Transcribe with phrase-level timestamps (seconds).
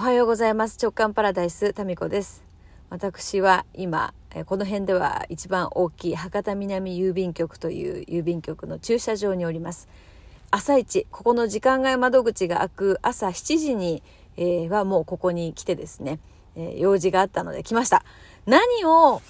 [0.00, 0.78] おはようございます。
[0.80, 2.42] 直感パラダイス、タミコです。
[2.88, 4.14] 私は今、
[4.46, 9.90] この辺では一番大きい博多南郵便局という郵便局の駐車場におります。
[10.50, 14.02] 朝一、ここの時間外窓口が開く朝7時に、
[14.38, 16.18] えー、はもうここに来てですね、
[16.56, 18.02] えー、用事があったので来ました。
[18.46, 19.20] 何を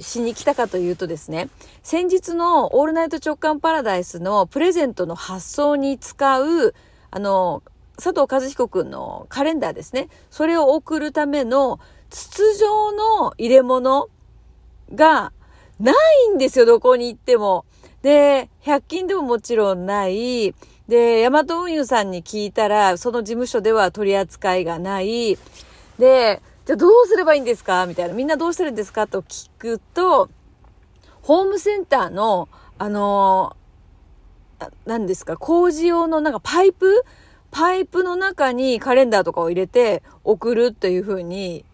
[0.00, 1.50] しに来たかというとですね、
[1.84, 6.74] 先日のオールナイト直感パラダイスのプレゼントの発送に使う、
[7.12, 7.62] あの、
[7.96, 10.08] 佐藤和彦くんのカレンダーですね。
[10.30, 14.08] それを送るための筒状の入れ物
[14.94, 15.32] が
[15.80, 17.64] ないんですよ、どこに行っても。
[18.02, 20.54] で、100均でももちろんない。
[20.88, 25.38] で、ヤマト運輸さんに聞いたら、その事務所では取り扱いがない。
[25.98, 27.86] で、じゃあどうすればいいんですか？
[27.86, 28.14] みたいな。
[28.14, 29.06] みんなどうしてるんですか？
[29.06, 30.28] と聞くと、
[31.22, 33.56] ホームセンターの、あの
[34.84, 37.04] 何ですか、工事用のなんかパイプ
[37.54, 41.64] パイプの中にカレンダーとかを入れて送るっていう風に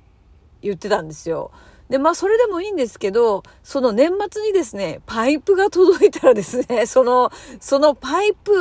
[0.60, 1.52] 言ってたんですよ。
[1.88, 8.52] で、まあそれでもいいんですけど、その年末にですね、パイプが届いたらですね、 その、そのパイプ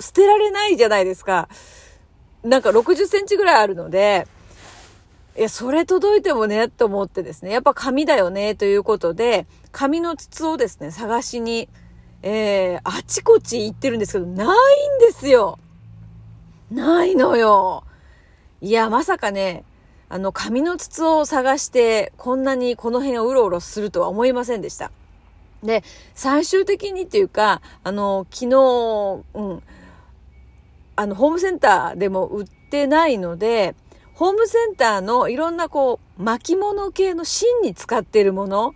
[0.00, 1.50] 捨てられないじゃないですか。
[2.42, 4.26] なんか60センチぐらいあるので、
[5.36, 11.68] いや、それ届いてもね、と思ってですね、やっぱ紙だよね、ということで、紙の筒をですね、探しに、
[12.22, 15.58] えー、あちこち行ってるんですけど、ないんですよ。
[16.70, 17.84] ないのよ。
[18.60, 19.64] いや、まさかね、
[20.08, 24.90] あの、紙の筒を探して、こんなにこの辺をうろうろするとは思いませんでした。
[25.62, 25.82] で、
[26.14, 29.62] 最終的にっていうか、あの、昨日、うん、
[30.96, 33.74] あの、ホームセンターでも売ってないので、
[34.14, 38.74] ホームセンターのいろんなこう、巻物系の芯に使っているもの、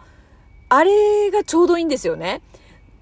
[0.68, 2.42] あれがちょうどいいんですよね。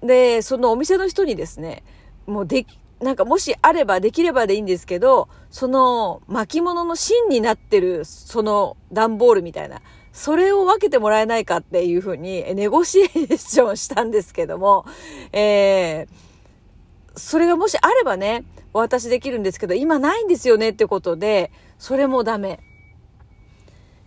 [0.01, 1.83] で、そのお店の人にですね、
[2.25, 2.65] もうで
[3.01, 14.85] なんかもしあればできればでいいんですけど、その巻物の芯になってるその段ボールみたいな、それを分けてもらえないかっていうふうにネゴシエーションしたんですけども、
[15.31, 18.43] えー、それがもしあればね、
[18.73, 22.59] お渡しできるんですけど、今ないんですよねってことで、それもダメ。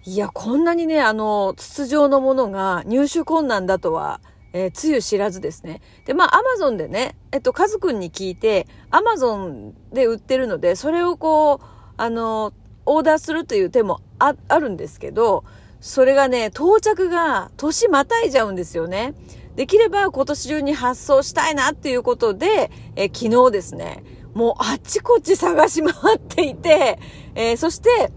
[0.05, 4.21] いや、こんなにね、あの、筒状のものが入手困難だとは、
[4.53, 5.81] えー、つゆ知らずですね。
[6.05, 11.65] で、まあ、アマゾンでね、えっと、カズくんに聞いて、アマゾンで売ってるので、それをこう、
[11.97, 12.53] あの、
[12.85, 15.45] オーダーするという手もあるんですけど、
[15.81, 19.15] それがね、到着が年またいじゃうんですよね。
[19.57, 24.03] できれば今年中に発送したいなっていうことで、え昨日ですね、
[24.35, 26.99] もうあっちこっち探し回っていて、
[27.35, 28.13] えー、そして、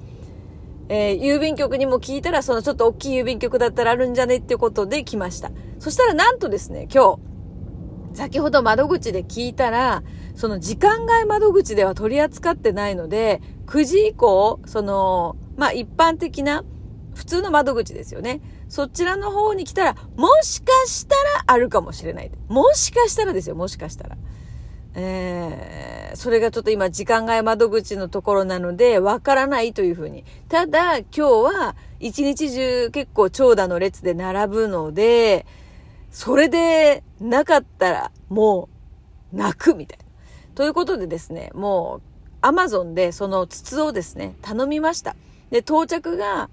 [0.88, 5.52] えー、郵便局にも聞いたら、そのちょっと大きい郵便局だったらあるんじゃねっていうことで来ました。
[5.80, 7.20] そしたらなんとですね、今日、
[8.16, 10.04] 先ほど窓口で聞いたら、
[10.36, 16.64] その時間外窓口では取り扱ってないので、9時以降、その、まあ一般的な、
[17.16, 18.42] 普通の窓口ですよね。
[18.68, 22.32] そちらの方に来たら、もしかしたらあるかもしれない。
[22.48, 24.18] もしかしたらですよ、もしかしたら。
[24.96, 30.24] えー、それがちょっと今時間外窓口のところなので、わからないというふうに。
[30.48, 35.46] ただ、今日は一日中結構長蛇の列で並ぶので、
[36.12, 38.70] それでなかったらも
[39.34, 40.06] う泣くみたいな。
[40.56, 42.02] ということでですね、もう
[42.40, 45.18] アマゾンでその筒をですね、頼みました。
[45.52, 46.50] で、到着が、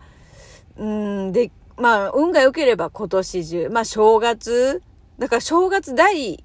[0.77, 4.83] うんで、まあ、運が良ければ今年中、まあ正月、
[5.19, 6.43] だから正月第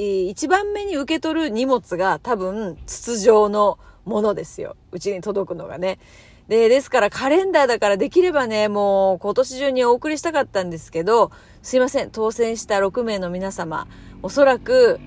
[0.00, 4.76] 一番目に受け取る荷物が多分筒状のものですよ。
[4.92, 5.98] うちに届くのがね。
[6.48, 11.30] で、ですからカレンダーだからできればね、もう今年中にお送りしたかったんですけど、
[11.62, 12.10] すいません。
[12.10, 13.86] 当選した6名の皆様、
[14.22, 14.98] おそらく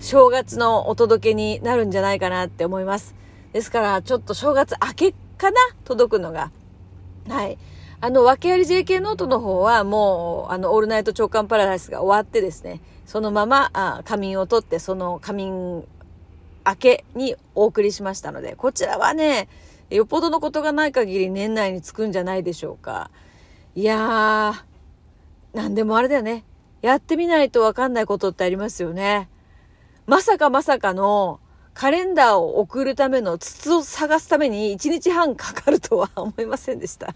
[0.00, 3.16] 正月のお届けになるんじゃないかなって思います。
[3.52, 5.56] ですからちょっと正月明けかな？
[5.84, 6.52] 届くのが。
[7.28, 7.58] はい。
[8.00, 15.84] あの、訳あり JK ノートの方はもう、あの、オールナイト朝刊パラダイスが終わってですね、そのまま、あ仮眠を取って、その仮眠
[16.64, 19.48] 明けにお送りしましたので、こちらはね、
[19.90, 23.10] よっぽどのことがない限り年内に着くんじゃないでしょうか。
[23.74, 26.44] いやー、なんでもあれだよね。
[26.82, 29.28] やってみないとわかんないことってありますよね。
[30.06, 31.40] まさかまさかの、
[31.74, 37.14] カレンダーを送るための筒を探すために1日半かかるとは思いませんでした。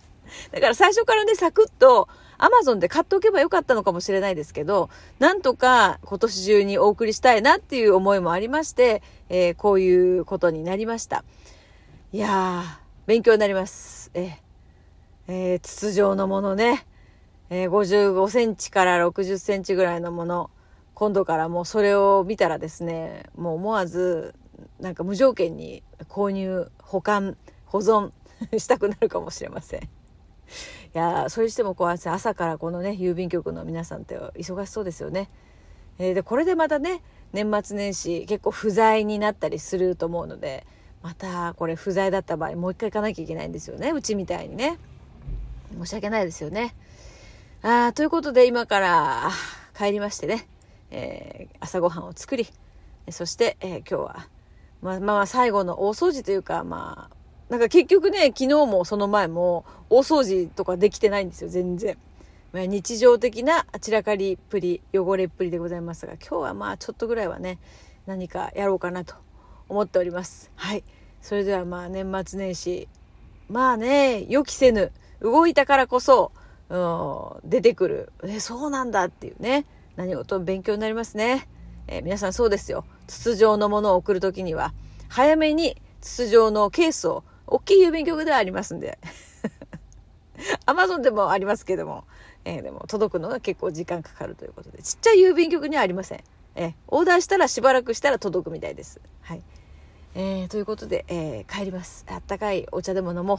[0.50, 2.08] だから最初からね、サクッと、
[2.38, 4.90] アマゾンで買っておけばよかったのかもしれないですけど、
[5.20, 11.24] なんとか今年中にお送りしたいなっていう思いもありまして、えー、こういうことになりました。
[12.12, 14.10] いやー、勉強になります。
[14.14, 14.38] え
[15.28, 16.84] えー、筒状のものね、
[17.48, 20.50] えー、55センチから60センチぐらいのもの、
[20.94, 24.34] 今度からもうそれを見たらですね、もう思わず、
[24.80, 27.36] なんか無条件に購入、保管、
[27.66, 28.10] 保存、
[28.58, 29.88] したくなるかもしれません。
[30.94, 35.30] いやそれにしてもこう朝からこのね郵便局の皆さんって忙しそうですよね。
[35.98, 37.02] えー、でこれでまたね
[37.32, 40.66] 年末年始結構不在になったりすると思うので
[41.02, 44.78] またこれ不在だった場合もう一回行かなきゃいけないんですよねうちみたいにね
[45.78, 46.74] 申し訳ないですよね
[47.62, 49.30] あということで今から
[49.76, 50.46] 帰りましてね、
[50.90, 52.46] えー、朝ごはんを作り
[53.10, 54.28] そして、えー、今日は
[54.80, 57.16] まあまあ最後の大掃除というかまあ
[57.52, 61.98] なんか結局ね昨日もその前も大掃除とかできてないんですよ全然。
[62.54, 62.60] ま。
[62.60, 67.58] 日常的な散らかりっぷり汚れっぷりでございますが今日はまあちょっとぐらいはね
[68.06, 69.16] 何かやろうかなと
[69.68, 70.50] 思っております。
[70.56, 70.82] はい。
[71.20, 72.88] それではまあ年末年始
[73.50, 74.90] まあね予期せぬ
[75.20, 76.32] 動いたからこそ、
[76.70, 76.78] う
[77.44, 79.66] ん、出てくるえそうなんだっていうね
[79.96, 81.46] 何事も勉強になりますね、
[81.86, 82.86] えー、皆さんそうですよ。
[83.08, 84.72] 筒状のものを送る時には
[85.10, 88.98] 早めに筒状のケースを大きい郵便局ではありますんで。
[90.66, 92.04] アマゾンでもありますけども。
[92.44, 94.82] えー、でも届くのが結構時間かかるということで。
[94.82, 96.24] ちっちゃい郵便局にはありません、
[96.56, 99.00] えー、オーダーしたらしばらくしたら届くみたいです。
[99.20, 99.42] はい。
[100.14, 102.04] えー、ということで、えー、帰ります。
[102.08, 103.38] あったかいお茶でも飲もう。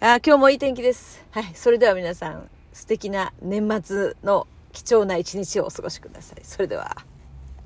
[0.00, 1.24] あ今日もいい天気です。
[1.30, 1.52] はい。
[1.54, 6.40] それでは皆さん素敵な年末の貴重な一日をお過ごしください。
[6.42, 6.96] それでは。